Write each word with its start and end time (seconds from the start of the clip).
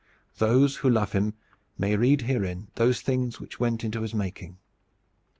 Those 0.39 0.77
who 0.77 0.89
love 0.89 1.11
him 1.11 1.35
may 1.77 1.95
read 1.95 2.21
herein 2.23 2.69
those 2.73 3.01
things 3.01 3.39
which 3.39 3.59
went 3.59 3.81
to 3.81 4.01
his 4.01 4.15
making. 4.15 4.57